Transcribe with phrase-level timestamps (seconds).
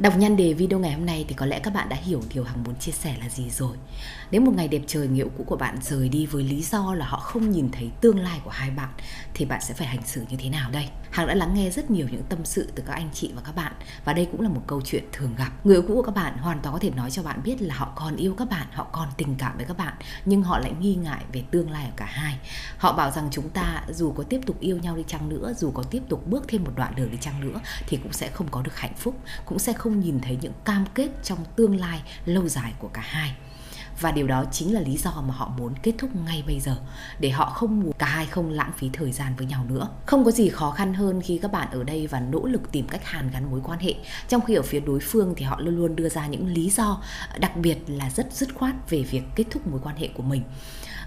[0.00, 2.44] Đọc nhan đề video ngày hôm nay thì có lẽ các bạn đã hiểu điều
[2.44, 3.76] Hằng muốn chia sẻ là gì rồi.
[4.30, 6.94] Nếu một ngày đẹp trời người yêu cũ của bạn rời đi với lý do
[6.94, 8.88] là họ không nhìn thấy tương lai của hai bạn
[9.34, 10.88] thì bạn sẽ phải hành xử như thế nào đây?
[11.10, 13.56] Hằng đã lắng nghe rất nhiều những tâm sự từ các anh chị và các
[13.56, 13.72] bạn
[14.04, 15.66] và đây cũng là một câu chuyện thường gặp.
[15.66, 17.74] Người yêu cũ của các bạn hoàn toàn có thể nói cho bạn biết là
[17.74, 19.94] họ còn yêu các bạn, họ còn tình cảm với các bạn
[20.24, 22.38] nhưng họ lại nghi ngại về tương lai của cả hai.
[22.78, 25.70] Họ bảo rằng chúng ta dù có tiếp tục yêu nhau đi chăng nữa, dù
[25.70, 28.46] có tiếp tục bước thêm một đoạn đường đi chăng nữa thì cũng sẽ không
[28.50, 31.80] có được hạnh phúc, cũng sẽ không không nhìn thấy những cam kết trong tương
[31.80, 33.34] lai lâu dài của cả hai.
[34.00, 36.76] Và điều đó chính là lý do mà họ muốn kết thúc ngay bây giờ,
[37.20, 39.88] để họ không muốn cả hai không lãng phí thời gian với nhau nữa.
[40.06, 42.88] Không có gì khó khăn hơn khi các bạn ở đây và nỗ lực tìm
[42.88, 43.94] cách hàn gắn mối quan hệ.
[44.28, 47.02] Trong khi ở phía đối phương thì họ luôn luôn đưa ra những lý do,
[47.38, 50.42] đặc biệt là rất dứt khoát về việc kết thúc mối quan hệ của mình.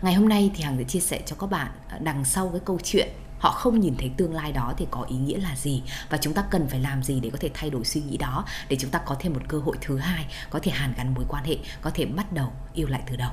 [0.02, 2.80] Ngày hôm nay thì hằng sẽ chia sẻ cho các bạn đằng sau cái câu
[2.84, 3.10] chuyện
[3.41, 5.84] họ không nhìn thấy tương lai đó thì có ý nghĩa là gì?
[6.09, 8.45] Và chúng ta cần phải làm gì để có thể thay đổi suy nghĩ đó?
[8.70, 11.26] Để chúng ta có thêm một cơ hội thứ hai, có thể hàn gắn mối
[11.27, 13.32] quan hệ, có thể bắt đầu yêu lại từ đầu.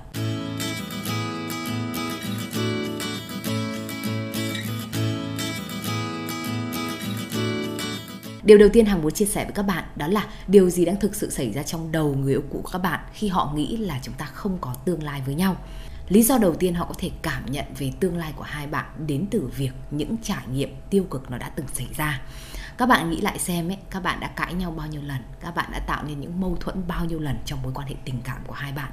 [8.43, 11.01] Điều đầu tiên Hằng muốn chia sẻ với các bạn đó là điều gì đang
[11.01, 13.77] thực sự xảy ra trong đầu người yêu cũ của các bạn khi họ nghĩ
[13.77, 15.57] là chúng ta không có tương lai với nhau?
[16.09, 18.87] Lý do đầu tiên họ có thể cảm nhận về tương lai của hai bạn
[19.07, 22.21] đến từ việc những trải nghiệm tiêu cực nó đã từng xảy ra
[22.79, 25.23] các bạn nghĩ lại xem ấy các bạn đã cãi nhau bao nhiêu lần?
[25.41, 27.95] Các bạn đã tạo nên những mâu thuẫn bao nhiêu lần trong mối quan hệ
[28.05, 28.93] tình cảm của hai bạn?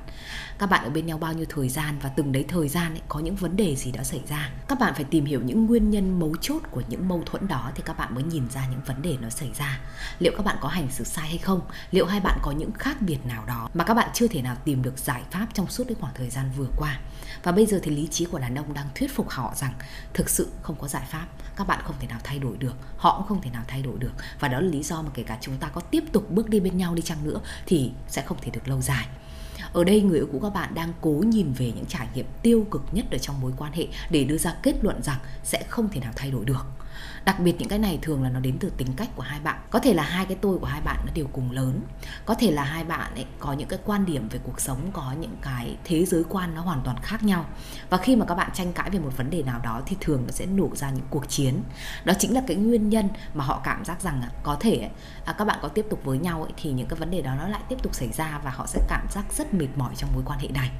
[0.60, 3.02] Các bạn ở bên nhau bao nhiêu thời gian và từng đấy thời gian ấy,
[3.08, 4.50] có những vấn đề gì đã xảy ra?
[4.68, 7.72] Các bạn phải tìm hiểu những nguyên nhân mấu chốt của những mâu thuẫn đó
[7.76, 9.80] thì các bạn mới nhìn ra những vấn đề nó xảy ra.
[10.20, 11.62] Liệu các bạn có hành xử sai hay không?
[11.92, 14.56] Liệu hai bạn có những khác biệt nào đó mà các bạn chưa thể nào
[14.66, 17.00] tìm được giải pháp trong suốt cái khoảng thời gian vừa qua?
[17.44, 19.74] Và bây giờ thì lý trí của đàn ông đang thuyết phục họ rằng
[20.14, 23.18] thực sự không có giải pháp các bạn không thể nào thay đổi được họ
[23.18, 24.12] cũng không thể nào thay thay đổi được.
[24.40, 26.60] Và đó là lý do mà kể cả chúng ta có tiếp tục bước đi
[26.60, 29.08] bên nhau đi chăng nữa thì sẽ không thể được lâu dài.
[29.74, 32.68] Ở đây người yêu cũ các bạn đang cố nhìn về những trải nghiệm tiêu
[32.72, 35.90] cực nhất ở trong mối quan hệ để đưa ra kết luận rằng sẽ không
[35.90, 36.66] thể nào thay đổi được
[37.26, 39.60] đặc biệt những cái này thường là nó đến từ tính cách của hai bạn.
[39.70, 41.82] Có thể là hai cái tôi của hai bạn nó đều cùng lớn.
[42.26, 45.14] Có thể là hai bạn ấy có những cái quan điểm về cuộc sống có
[45.20, 47.46] những cái thế giới quan nó hoàn toàn khác nhau.
[47.90, 50.24] Và khi mà các bạn tranh cãi về một vấn đề nào đó thì thường
[50.26, 51.64] nó sẽ nổ ra những cuộc chiến.
[52.04, 54.90] Đó chính là cái nguyên nhân mà họ cảm giác rằng có thể
[55.26, 57.36] à, các bạn có tiếp tục với nhau ấy, thì những cái vấn đề đó
[57.36, 60.10] nó lại tiếp tục xảy ra và họ sẽ cảm giác rất mệt mỏi trong
[60.14, 60.72] mối quan hệ này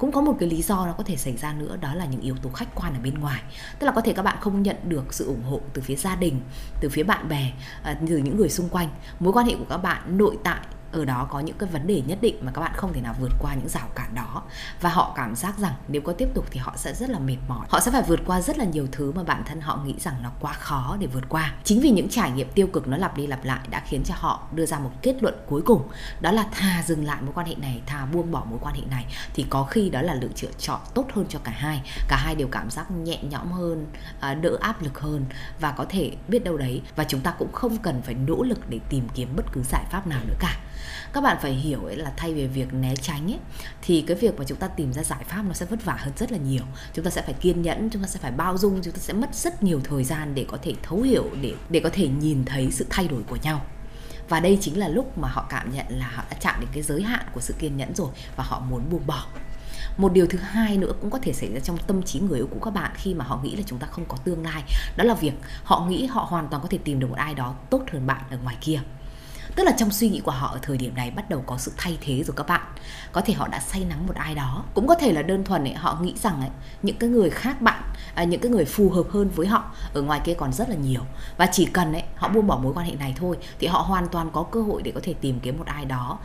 [0.00, 2.20] cũng có một cái lý do nó có thể xảy ra nữa, đó là những
[2.20, 3.42] yếu tố khách quan ở bên ngoài.
[3.78, 6.16] Tức là có thể các bạn không nhận được sự ủng hộ từ phía gia
[6.16, 6.40] đình,
[6.80, 7.52] từ phía bạn bè
[7.82, 8.88] à, từ những người xung quanh.
[9.20, 10.60] Mối quan hệ của các bạn nội tại
[10.92, 13.14] ở đó có những cái vấn đề nhất định mà các bạn không thể nào
[13.20, 14.42] vượt qua những rào cản đó.
[14.80, 17.36] Và họ cảm giác rằng nếu có tiếp tục thì họ sẽ rất là mệt
[17.48, 17.66] mỏi.
[17.70, 20.14] Họ sẽ phải vượt qua rất là nhiều thứ mà bản thân họ nghĩ rằng
[20.22, 21.52] nó quá khó để vượt qua.
[21.64, 24.14] Chính vì những trải nghiệm tiêu cực nó lặp đi lặp lại đã khiến cho
[24.18, 25.88] họ đưa ra một kết luận cuối cùng,
[26.20, 28.82] đó là thà dừng lại mối quan hệ này, thà buông bỏ mối quan hệ
[28.90, 31.82] này, thì có khi đó là lựa chọn tốt hơn cho cả hai.
[32.08, 33.86] Cả hai đều cảm giác nhẹ nhõm hơn
[34.20, 35.24] à, đỡ áp lực hơn
[35.60, 36.82] và có thể biết đâu đấy.
[36.96, 39.84] Và chúng ta cũng không cần phải nỗ lực để tìm kiếm bất cứ giải
[39.90, 40.56] pháp nào nữa cả
[41.12, 43.38] các bạn phải hiểu ấy là thay vì việc né tránh ấy,
[43.82, 46.12] thì cái việc mà chúng ta tìm ra giải pháp nó sẽ vất vả hơn
[46.16, 46.62] rất là nhiều.
[46.94, 49.12] Chúng ta sẽ phải kiên nhẫn, chúng ta sẽ phải bao dung, chúng ta sẽ
[49.12, 52.44] mất rất nhiều thời gian để có thể thấu hiểu, để để có thể nhìn
[52.44, 53.62] thấy sự thay đổi của nhau.
[54.28, 56.82] Và đây chính là lúc mà họ cảm nhận là họ đã chạm đến cái
[56.82, 59.26] giới hạn của sự kiên nhẫn rồi và họ muốn buông bỏ.
[59.96, 62.48] Một điều thứ hai nữa cũng có thể xảy ra trong tâm trí người yêu
[62.50, 64.62] cũ các bạn khi mà họ nghĩ là chúng ta không có tương lai.
[64.96, 65.32] Đó là việc
[65.64, 68.22] họ nghĩ họ hoàn toàn có thể tìm được một ai đó tốt hơn bạn
[68.30, 68.80] ở ngoài kia
[69.56, 71.72] tức là trong suy nghĩ của họ ở thời điểm này bắt đầu có sự
[71.76, 72.60] thay thế rồi các bạn.
[73.12, 74.64] Có thể họ đã say nắng một ai đó.
[74.74, 76.50] Cũng có thể là đơn thuần ấy, họ nghĩ rằng ấy,
[76.82, 77.82] những cái người khác bạn
[78.14, 80.76] à, những cái người phù hợp hơn với họ ở ngoài kia còn rất là
[80.76, 81.02] nhiều.
[81.36, 84.08] Và chỉ cần ấy họ buông bỏ mối quan hệ này thôi thì họ hoàn
[84.08, 86.18] toàn có cơ hội để có thể tìm kiếm một ai đó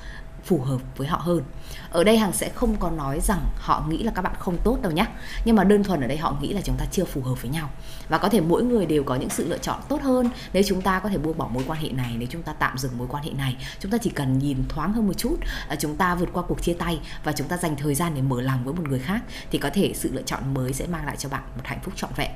[0.45, 1.43] phù hợp với họ hơn.
[1.89, 4.77] Ở đây hằng sẽ không có nói rằng họ nghĩ là các bạn không tốt
[4.81, 5.05] đâu nhé
[5.45, 7.51] nhưng mà đơn thuần ở đây họ nghĩ là chúng ta chưa phù hợp với
[7.51, 7.69] nhau.
[8.09, 10.29] Và có thể mỗi người đều có những sự lựa chọn tốt hơn.
[10.53, 12.77] Nếu chúng ta có thể buông bỏ mối quan hệ này, nếu chúng ta tạm
[12.77, 15.35] dừng mối quan hệ này, chúng ta chỉ cần nhìn thoáng hơn một chút
[15.67, 18.21] à, chúng ta vượt qua cuộc chia tay và chúng ta dành thời gian để
[18.21, 19.21] mở lòng với một người khác,
[19.51, 21.93] thì có thể sự lựa chọn mới sẽ mang lại cho bạn một hạnh phúc
[21.97, 22.31] trọn vẹn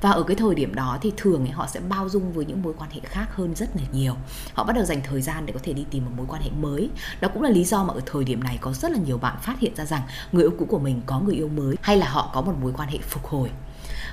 [0.00, 2.62] và ở cái thời điểm đó thì thường ấy, họ sẽ bao dung với những
[2.62, 4.14] mối quan hệ khác hơn rất là nhiều.
[4.54, 6.50] Họ bắt đầu dành thời gian để có thể đi tìm một mối quan hệ
[6.50, 6.90] mới.
[7.20, 9.36] Đó cũng là lý do mà ở thời điểm này có rất là nhiều bạn
[9.42, 10.02] phát hiện ra rằng
[10.32, 12.72] người yêu cũ của mình có người yêu mới hay là họ có một mối
[12.76, 13.50] quan hệ phục hồi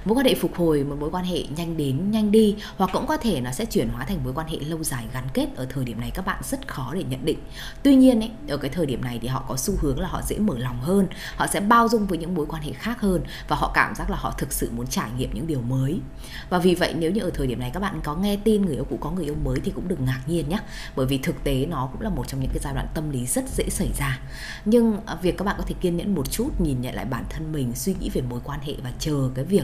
[0.06, 3.08] mối quan hệ phục hồi một mối quan hệ nhanh đến nhanh đi hoặc cũng
[3.08, 5.66] có thể nó sẽ chuyển hóa thành mối quan hệ lâu dài gắn kết ở
[5.70, 7.40] thời điểm này các bạn rất khó để nhận định.
[7.84, 10.22] Tuy nhiên ấy, ở cái thời điểm này thì họ có xu hướng là họ
[10.22, 13.22] dễ mở lòng hơn họ sẽ bao dung với những mối quan hệ khác hơn
[13.48, 16.00] và họ cảm giác là họ thực sự muốn trải nghiệm những điều mới.
[16.50, 18.76] Và vì vậy nếu như ở thời điểm này các bạn có nghe tin người
[18.76, 20.60] yêu cũ có người yêu mới thì cũng đừng ngạc nhiên nhé
[20.96, 23.26] bởi vì thực tế nó cũng là một trong những cái giai đoạn tâm lý
[23.26, 24.20] rất dễ xảy ra.
[24.66, 27.26] Nhưng à, việc các bạn có thể kiên nhẫn một chút nhìn nhận lại bản
[27.30, 29.64] thân mình suy nghĩ về mối quan hệ và chờ cái việc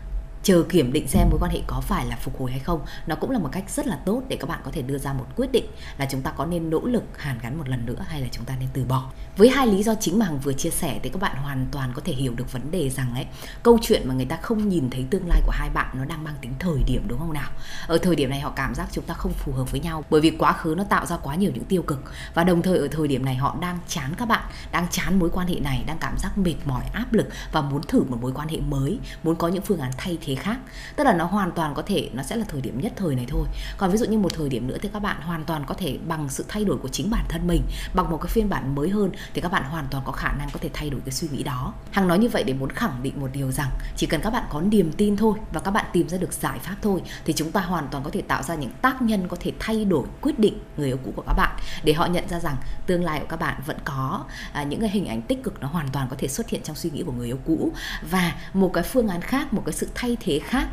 [0.43, 2.81] chờ kiểm định xem mối quan hệ có phải là phục hồi hay không.
[3.07, 5.13] Nó cũng là một cách rất là tốt để các bạn có thể đưa ra
[5.13, 5.65] một quyết định
[5.97, 8.45] là chúng ta có nên nỗ lực hàn gắn một lần nữa hay là chúng
[8.45, 9.11] ta nên từ bỏ.
[9.37, 11.91] Với hai lý do chính mà hằng vừa chia sẻ thì các bạn hoàn toàn
[11.95, 13.25] có thể hiểu được vấn đề rằng ấy,
[13.63, 16.23] câu chuyện mà người ta không nhìn thấy tương lai của hai bạn nó đang
[16.23, 17.49] mang tính thời điểm đúng không nào?
[17.87, 20.21] Ở thời điểm này họ cảm giác chúng ta không phù hợp với nhau bởi
[20.21, 22.03] vì quá khứ nó tạo ra quá nhiều những tiêu cực
[22.33, 25.29] và đồng thời ở thời điểm này họ đang chán các bạn, đang chán mối
[25.33, 28.31] quan hệ này, đang cảm giác mệt mỏi, áp lực và muốn thử một mối
[28.35, 30.57] quan hệ mới, muốn có những phương án thay thế khác.
[30.95, 33.25] Tức là nó hoàn toàn có thể nó sẽ là thời điểm nhất thời này
[33.29, 33.45] thôi.
[33.77, 35.97] Còn ví dụ như một thời điểm nữa thì các bạn hoàn toàn có thể
[36.07, 37.61] bằng sự thay đổi của chính bản thân mình
[37.93, 40.49] bằng một cái phiên bản mới hơn thì các bạn hoàn toàn có khả năng
[40.53, 41.73] có thể thay đổi cái suy nghĩ đó.
[41.91, 44.43] Hằng nói như vậy để muốn khẳng định một điều rằng chỉ cần các bạn
[44.49, 47.51] có niềm tin thôi và các bạn tìm ra được giải pháp thôi thì chúng
[47.51, 50.39] ta hoàn toàn có thể tạo ra những tác nhân có thể thay đổi quyết
[50.39, 51.57] định người yêu cũ của các bạn.
[51.83, 52.55] Để họ nhận ra rằng
[52.85, 55.67] tương lai của các bạn vẫn có à, những cái hình ảnh tích cực nó
[55.67, 57.71] hoàn toàn có thể xuất hiện trong suy nghĩ của người yêu cũ.
[58.09, 60.67] Và một cái phương án khác một cái sự thay thế khác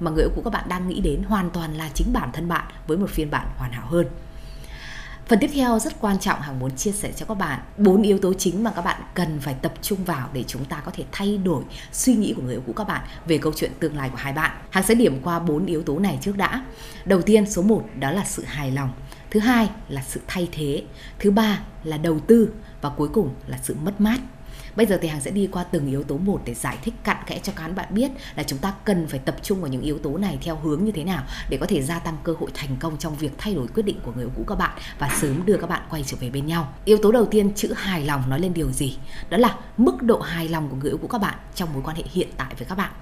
[0.00, 2.48] mà người yêu cũ các bạn đang nghĩ đến hoàn toàn là chính bản thân
[2.48, 4.06] bạn với một phiên bản hoàn hảo hơn
[5.26, 8.18] Phần tiếp theo rất quan trọng Hằng muốn chia sẻ cho các bạn bốn yếu
[8.18, 11.04] tố chính mà các bạn cần phải tập trung vào để chúng ta có thể
[11.12, 14.10] thay đổi suy nghĩ của người yêu cũ các bạn về câu chuyện tương lai
[14.10, 14.50] của hai bạn.
[14.70, 16.64] Hằng sẽ điểm qua bốn yếu tố này trước đã.
[17.04, 18.90] Đầu tiên, số 1 đó là sự hài lòng.
[19.30, 20.82] Thứ hai là sự thay thế.
[21.18, 22.48] Thứ ba là đầu tư
[22.80, 24.20] và cuối cùng là sự mất mát.
[24.76, 27.16] Bây giờ thì Hằng sẽ đi qua từng yếu tố một để giải thích cặn
[27.26, 29.98] kẽ cho các bạn biết là chúng ta cần phải tập trung vào những yếu
[29.98, 32.76] tố này theo hướng như thế nào để có thể gia tăng cơ hội thành
[32.80, 35.46] công trong việc thay đổi quyết định của người yêu cũ các bạn và sớm
[35.46, 36.72] đưa các bạn quay trở về bên nhau.
[36.84, 38.98] Yếu tố đầu tiên, chữ hài lòng nói lên điều gì?
[39.30, 41.96] Đó là mức độ hài lòng của người yêu cũ các bạn trong mối quan
[41.96, 42.92] hệ hiện tại với các bạn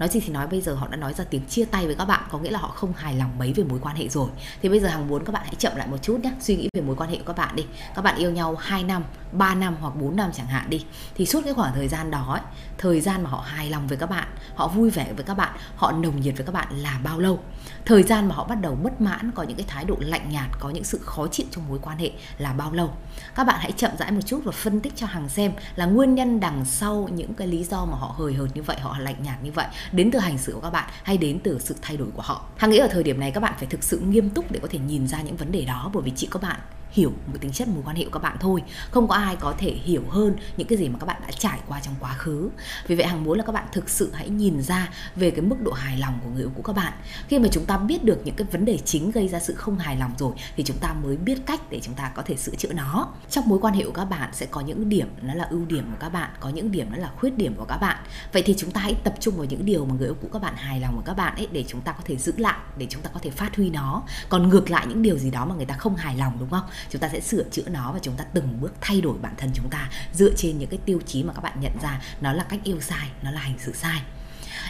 [0.00, 2.04] nói gì thì nói bây giờ họ đã nói ra tiếng chia tay với các
[2.04, 4.30] bạn có nghĩa là họ không hài lòng mấy về mối quan hệ rồi.
[4.62, 6.68] Thì bây giờ hàng muốn các bạn hãy chậm lại một chút nhé suy nghĩ
[6.74, 7.66] về mối quan hệ của các bạn đi.
[7.94, 10.84] Các bạn yêu nhau 2 năm 3 năm hoặc 4 năm chẳng hạn đi.
[11.14, 12.40] Thì suốt cái khoảng thời gian đó ấy,
[12.78, 15.56] thời gian mà họ hài lòng với các bạn họ vui vẻ với các bạn
[15.76, 17.38] họ nồng nhiệt với các bạn là bao lâu?
[17.84, 20.48] Thời gian mà họ bắt đầu bất mãn, có những cái thái độ lạnh nhạt,
[20.60, 22.92] có những sự khó chịu trong mối quan hệ là bao lâu?
[23.34, 26.14] Các bạn hãy chậm rãi một chút và phân tích cho hàng xem là nguyên
[26.14, 29.22] nhân đằng sau những cái lý do mà họ hời hợt như vậy, họ lạnh
[29.22, 31.96] nhạt như vậy, đến từ hành xử của các bạn hay đến từ sự thay
[31.96, 32.44] đổi của họ?
[32.56, 34.68] Hằng nghĩ ở thời điểm này các bạn phải thực sự nghiêm túc để có
[34.70, 36.60] thể nhìn ra những vấn đề đó, bởi vì chị có bạn
[36.90, 38.62] hiểu một tính chất mối quan hệ của các bạn thôi.
[38.90, 41.60] Không có ai có thể hiểu hơn những cái gì mà các bạn đã trải
[41.66, 42.50] qua trong quá khứ.
[42.86, 45.56] Vì vậy hằng muốn là các bạn thực sự hãy nhìn ra về cái mức
[45.62, 46.92] độ hài lòng của người yêu cũ các bạn.
[47.28, 49.78] Khi mà chúng ta biết được những cái vấn đề chính gây ra sự không
[49.78, 52.54] hài lòng rồi, thì chúng ta mới biết cách để chúng ta có thể sửa
[52.54, 53.08] chữa nó.
[53.30, 55.84] Trong mối quan hệ của các bạn sẽ có những điểm nó là ưu điểm
[55.90, 57.96] của các bạn, có những điểm nó là khuyết điểm của các bạn.
[58.32, 60.42] Vậy thì chúng ta hãy tập trung vào những điều mà người yêu cũ các
[60.42, 62.86] bạn hài lòng của các bạn ấy để chúng ta có thể giữ lại, để
[62.90, 64.02] chúng ta có thể phát huy nó.
[64.28, 66.64] Còn ngược lại những điều gì đó mà người ta không hài lòng, đúng không?
[66.90, 69.50] Chúng ta sẽ sửa chữa nó và chúng ta từng bước thay đổi bản thân
[69.54, 72.44] chúng ta dựa trên những cái tiêu chí mà các bạn nhận ra nó là
[72.48, 74.02] cách yêu sai, nó là hành xử sai.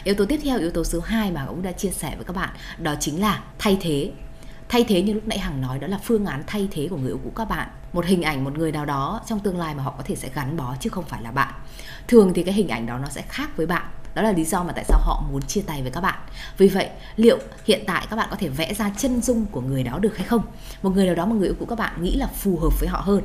[0.03, 2.35] Yếu tố tiếp theo, yếu tố số 2 mà cũng đã chia sẻ với các
[2.35, 4.11] bạn, đó chính là thay thế.
[4.69, 7.11] Thay thế như lúc nãy hằng nói, đó là phương án thay thế của người
[7.11, 7.69] yêu cũ các bạn.
[7.93, 10.29] Một hình ảnh một người nào đó trong tương lai mà họ có thể sẽ
[10.33, 11.53] gắn bó chứ không phải là bạn.
[12.07, 14.63] Thường thì cái hình ảnh đó nó sẽ khác với bạn đó là lý do
[14.63, 16.19] mà tại sao họ muốn chia tay với các bạn.
[16.57, 19.83] Vì vậy, liệu hiện tại các bạn có thể vẽ ra chân dung của người
[19.83, 20.41] đó được hay không?
[20.81, 22.89] Một người nào đó mà người yêu cũ các bạn nghĩ là phù hợp với
[22.89, 23.21] họ hơn.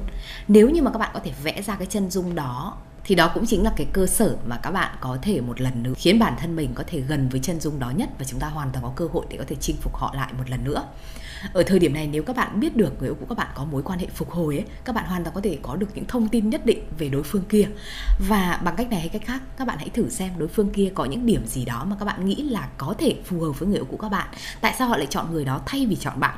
[0.49, 3.31] Nếu như mà các bạn có thể vẽ ra cái chân dung đó thì đó
[3.35, 6.19] cũng chính là cái cơ sở mà các bạn có thể một lần nữa khiến
[6.19, 8.71] bản thân mình có thể gần với chân dung đó nhất và chúng ta hoàn
[8.73, 10.85] toàn có cơ hội để có thể chinh phục họ lại một lần nữa.
[11.53, 13.65] Ở thời điểm này nếu các bạn biết được người yêu cũ các bạn có
[13.65, 16.05] mối quan hệ phục hồi ấy, các bạn hoàn toàn có thể có được những
[16.09, 17.69] thông tin nhất định về đối phương kia.
[18.29, 20.93] Và bằng cách này hay cách khác, các bạn hãy thử xem đối phương kia
[20.95, 23.69] có những điểm gì đó mà các bạn nghĩ là có thể phù hợp với
[23.69, 24.29] người yêu cũ các bạn.
[24.61, 26.37] Tại sao họ lại chọn người đó thay vì chọn bạn?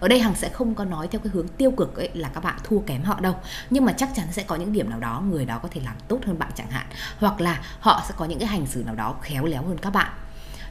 [0.00, 2.44] Ở đây hằng sẽ không có nói theo cái hướng tiêu cực ấy là các
[2.44, 3.34] bạn thua kém họ đâu.
[3.70, 5.94] Nhưng mà chắc chắn sẽ có những điểm nào đó người đó có thể làm
[6.08, 6.86] tốt hơn bạn chẳng hạn.
[7.18, 9.90] Hoặc là họ sẽ có những cái hành xử nào đó khéo léo hơn các
[9.90, 10.12] bạn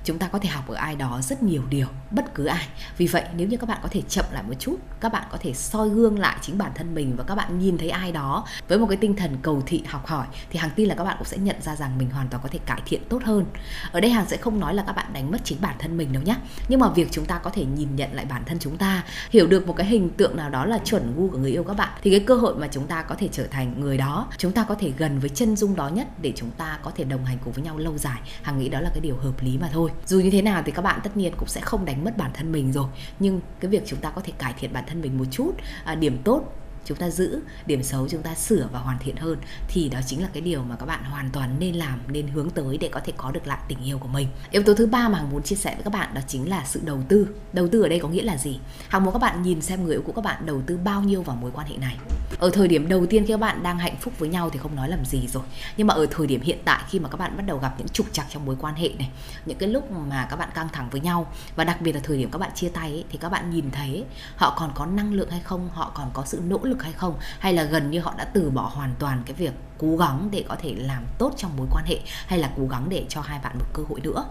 [0.08, 2.68] chúng ta có thể học ở ai đó rất nhiều điều, bất cứ ai.
[2.98, 5.38] Vì vậy, nếu như các bạn có thể chậm lại một chút, các bạn có
[5.42, 8.46] thể soi gương lại chính bản thân mình và các bạn nhìn thấy ai đó
[8.68, 11.16] với một cái tinh thần cầu thị, học hỏi, thì hàng tin là các bạn
[11.20, 13.46] cũng sẽ nhận ra rằng mình hoàn toàn có thể cải thiện tốt hơn.
[13.92, 16.14] Ở đây hàng sẽ không nói là các bạn đánh mất chính bản thân mình
[16.14, 16.36] đâu nhé
[16.68, 19.48] nhưng mà việc chúng ta có thể nhìn nhận lại bản thân chúng ta, hiểu
[19.48, 21.90] được một cái hình tượng nào đó là chuẩn gu của người yêu các bạn,
[22.02, 24.64] thì cái cơ hội mà chúng ta có thể trở thành người đó, chúng ta
[24.64, 27.38] có thể gần với chân dung đó nhất để chúng ta có thể đồng hành
[27.44, 28.22] cùng với nhau lâu dài.
[28.42, 30.72] Hàng nghĩ đó là cái điều hợp lý mà thôi dù như thế nào thì
[30.72, 32.88] các bạn tất nhiên cũng sẽ không đánh mất bản thân mình rồi.
[33.20, 35.52] Nhưng cái việc chúng ta có thể cải thiện bản thân mình một chút
[35.84, 36.54] à, điểm tốt
[36.88, 40.22] chúng ta giữ điểm xấu chúng ta sửa và hoàn thiện hơn thì đó chính
[40.22, 43.00] là cái điều mà các bạn hoàn toàn nên làm nên hướng tới để có
[43.06, 44.28] thể có được lại tình yêu của mình.
[44.52, 46.64] Yếu tố thứ ba mà hằng muốn chia sẻ với các bạn đó chính là
[46.66, 47.28] sự đầu tư.
[47.54, 48.60] Đầu tư ở đây có nghĩa là gì?
[48.90, 51.22] Hằng muốn các bạn nhìn xem người yêu của các bạn đầu tư bao nhiêu
[51.22, 51.98] vào mối quan hệ này.
[52.40, 54.76] Ở thời điểm đầu tiên khi các bạn đang hạnh phúc với nhau thì không
[54.76, 55.44] nói làm gì rồi.
[55.78, 57.88] Nhưng mà ở thời điểm hiện tại khi mà các bạn bắt đầu gặp những
[57.88, 59.10] trục trặc trong mối quan hệ này
[59.46, 62.18] những cái lúc mà các bạn căng thẳng với nhau và đặc biệt là thời
[62.18, 65.14] điểm các bạn chia tay ấy, thì các bạn nhìn thấy họ còn có năng
[65.14, 67.16] lượng hay không họ còn có sự nỗ lực hay không?
[67.40, 70.46] Hay là gần như họ đã từ bỏ hoàn toàn cái việc cố gắng để
[70.48, 73.40] có thể làm tốt trong mối quan hệ hay là cố gắng để cho hai
[73.44, 74.26] bạn một cơ hội nữa?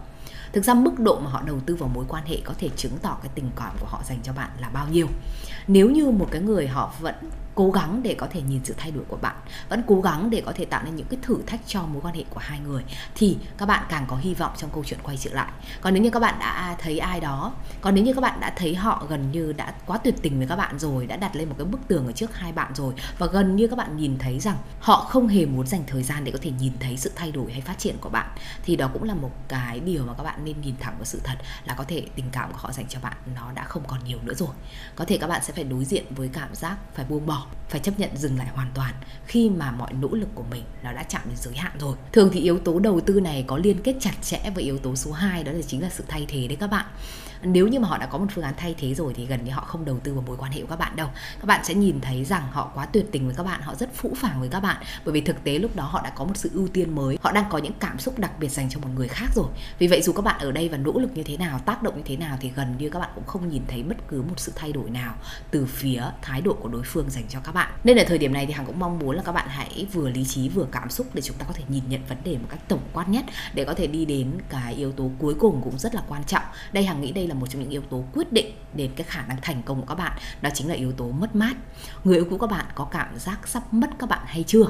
[0.53, 2.99] Thực ra mức độ mà họ đầu tư vào mối quan hệ có thể chứng
[3.03, 5.07] tỏ cái tình cảm của họ dành cho bạn là bao nhiêu.
[5.67, 7.15] Nếu như một cái người họ vẫn
[7.57, 9.37] cố gắng để có thể nhìn sự thay đổi của bạn,
[9.69, 12.15] vẫn cố gắng để có thể tạo nên những cái thử thách cho mối quan
[12.15, 12.83] hệ của hai người,
[13.15, 15.53] thì các bạn càng có hy vọng trong câu chuyện quay trở lại.
[15.81, 18.53] Còn nếu như các bạn đã thấy ai đó, còn nếu như các bạn đã
[18.57, 21.49] thấy họ gần như đã quá tuyệt tình với các bạn rồi, đã đặt lên
[21.49, 24.19] một cái bức tường ở trước hai bạn rồi, và gần như các bạn nhìn
[24.19, 27.13] thấy rằng họ không hề muốn dành thời gian để có thể nhìn thấy sự
[27.17, 28.31] thay đổi hay phát triển của bạn,
[28.63, 31.21] thì đó cũng là một cái điều mà các bạn nên nhìn thẳng vào sự
[31.25, 34.05] thật là có thể tình cảm của họ dành cho bạn nó đã không còn
[34.05, 34.51] nhiều nữa rồi.
[34.97, 37.81] Có thể các bạn sẽ phải đối diện với cảm giác phải buông bỏ phải
[37.81, 38.95] chấp nhận dừng lại hoàn toàn
[39.27, 41.97] khi mà mọi nỗ lực của mình nó đã chạm đến giới hạn rồi.
[42.13, 44.97] Thường thì yếu tố đầu tư này có liên kết chặt chẽ với yếu tố
[44.97, 46.87] số 2 đó là chính là sự thay thế đấy các bạn
[47.43, 49.53] nếu như mà họ đã có một phương án thay thế rồi thì gần như
[49.53, 51.09] họ không đầu tư vào mối quan hệ của các bạn đâu.
[51.41, 53.95] Các bạn sẽ nhìn thấy rằng họ quá tuyệt tình với các bạn, họ rất
[53.95, 54.77] phũ phàng với các bạn.
[55.05, 57.33] Bởi vì thực tế lúc đó họ đã có một sự ưu tiên mới, họ
[57.33, 59.47] đang có những cảm xúc đặc biệt dành cho một người khác rồi.
[59.79, 61.97] Vì vậy dù các bạn ở đây và nỗ lực như thế nào, tác động
[61.97, 64.35] như thế nào thì gần như các bạn cũng không nhìn thấy bất cứ một
[64.37, 65.15] sự thay đổi nào
[65.51, 67.73] từ phía thái độ của đối phương dành cho các bạn.
[67.85, 70.09] Nên ở thời điểm này thì hằng cũng mong muốn là các bạn hãy vừa
[70.09, 72.47] lý trí vừa cảm xúc để chúng ta có thể nhìn nhận vấn đề một
[72.51, 73.25] cách tổng quát nhất
[73.55, 76.43] để có thể đi đến cái yếu tố cuối cùng cũng rất là quan trọng.
[76.73, 79.27] Đây hằng nghĩ đây là một trong những yếu tố quyết định đến cái khả
[79.27, 80.19] năng thành công của các bạn.
[80.43, 81.57] Đó chính là yếu tố mất mát.
[82.05, 84.67] Người yêu cũ các bạn có cảm giác sắp mất các bạn hay chưa?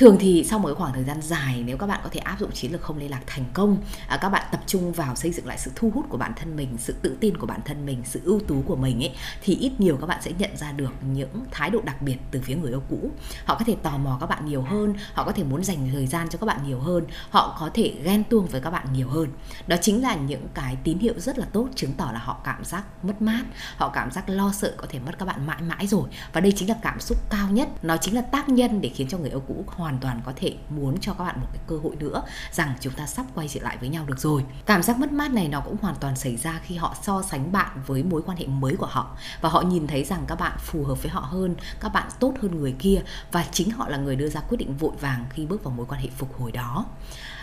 [0.00, 2.52] Thường thì sau một khoảng thời gian dài nếu các bạn có thể áp dụng
[2.52, 3.76] chiến lược không liên lạc thành công
[4.08, 6.56] à, các bạn tập trung vào xây dựng lại sự thu hút của bản thân
[6.56, 9.54] mình sự tự tin của bản thân mình sự ưu tú của mình ấy thì
[9.54, 12.54] ít nhiều các bạn sẽ nhận ra được những thái độ đặc biệt từ phía
[12.54, 13.10] người yêu cũ.
[13.44, 16.06] Họ có thể tò mò các bạn nhiều hơn họ có thể muốn dành thời
[16.06, 19.08] gian cho các bạn nhiều hơn họ có thể ghen tuông với các bạn nhiều
[19.08, 19.28] hơn.
[19.66, 22.64] Đó chính là những cái tín hiệu rất là tốt chứng tỏ là họ cảm
[22.64, 23.44] giác mất mát
[23.76, 26.08] họ cảm giác lo sợ có thể mất các bạn mãi mãi rồi.
[26.32, 29.08] Và đây chính là cảm xúc cao nhất nó chính là tác nhân để khiến
[29.08, 31.62] cho người yêu cũ hoàn hoàn toàn có thể muốn cho các bạn một cái
[31.66, 34.44] cơ hội nữa, rằng chúng ta sắp quay trở lại với nhau được rồi.
[34.66, 37.52] Cảm giác mất mát này nó cũng hoàn toàn xảy ra khi họ so sánh
[37.52, 39.16] bạn với mối quan hệ mới của họ.
[39.40, 42.34] Và họ nhìn thấy rằng các bạn phù hợp với họ hơn, các bạn tốt
[42.42, 45.46] hơn người kia, và chính họ là người đưa ra quyết định vội vàng khi
[45.46, 46.86] bước vào mối quan hệ phục hồi đó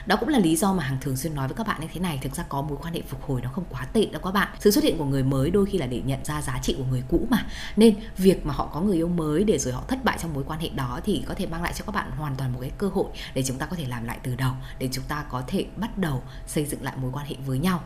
[0.08, 2.00] đó cũng là lý do mà hàng thường xuyên nói với các bạn như thế
[2.00, 2.20] này.
[2.22, 4.48] Thực ra có mối quan hệ phục hồi nó không quá tệ đâu các bạn.
[4.60, 6.84] Sự xuất hiện của người mới đôi khi là để nhận ra giá trị của
[6.90, 7.46] người cũ mà.
[7.76, 10.44] Nên việc mà họ có người yêu mới để rồi họ thất bại trong mối
[10.48, 12.72] quan hệ đó thì có thể mang lại cho các bạn hoàn toàn một cái
[12.78, 15.44] cơ hội để chúng ta có thể làm lại từ đầu, để chúng ta có
[15.48, 17.84] thể bắt đầu xây dựng lại mối quan hệ với nhau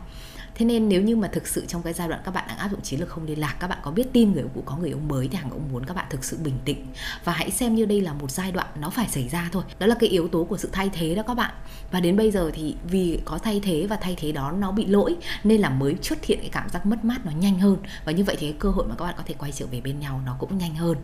[0.54, 2.70] thế nên nếu như mà thực sự trong cái giai đoạn các bạn đang áp
[2.70, 4.90] dụng chiến lược không liên lạc, các bạn có biết tin người cũ có người
[4.90, 6.86] ông mới thì hàng ông muốn các bạn thực sự bình tĩnh.
[7.24, 9.62] Và hãy xem như đây là một giai đoạn nó phải xảy ra thôi.
[9.78, 11.54] Đó là cái yếu tố của sự thay thế đó các bạn.
[11.90, 14.86] Và đến bây giờ thì vì có thay thế và thay thế đó nó bị
[14.86, 17.76] lỗi, nên là mới xuất hiện cái cảm giác mất mát nó nhanh hơn.
[18.04, 19.80] Và như vậy thì cái cơ hội mà các bạn có thể quay trở về
[19.80, 20.96] bên nhau nó cũng nhanh hơn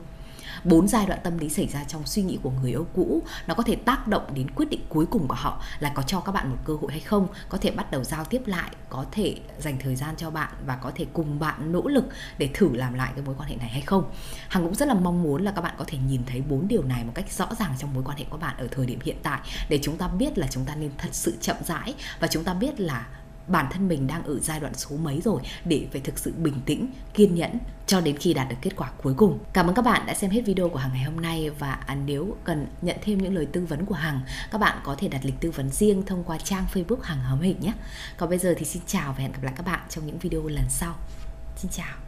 [0.64, 3.54] bốn giai đoạn tâm lý xảy ra trong suy nghĩ của người yêu cũ, nó
[3.54, 6.32] có thể tác động đến quyết định cuối cùng của họ là có cho các
[6.32, 9.36] bạn một cơ hội hay không, có thể bắt đầu giao tiếp lại, có thể
[9.58, 12.04] dành thời gian cho bạn và có thể cùng bạn nỗ lực
[12.38, 14.10] để thử làm lại cái mối quan hệ này hay không.
[14.48, 16.82] Hằng cũng rất là mong muốn là các bạn có thể nhìn thấy bốn điều
[16.82, 19.16] này một cách rõ ràng trong mối quan hệ của bạn ở thời điểm hiện
[19.22, 22.44] tại, để chúng ta biết là chúng ta nên thật sự chậm rãi và chúng
[22.44, 23.06] ta biết là
[23.48, 26.60] bản thân mình đang ở giai đoạn số mấy rồi để phải thực sự bình
[26.66, 29.38] tĩnh, kiên nhẫn cho đến khi đạt được kết quả cuối cùng.
[29.52, 31.94] Cảm ơn các bạn đã xem hết video của Hằng ngày hôm nay và à,
[31.94, 35.24] nếu cần nhận thêm những lời tư vấn của Hằng, các bạn có thể đặt
[35.24, 37.72] lịch tư vấn riêng thông qua trang Facebook Hằng Hóm Hình nhé.
[38.16, 40.48] Còn bây giờ thì xin chào và hẹn gặp lại các bạn trong những video
[40.48, 40.94] lần sau.
[41.56, 42.07] Xin chào.